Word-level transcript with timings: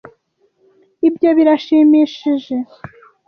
Ibyo 1.07 1.29
birashimishije. 1.37 2.55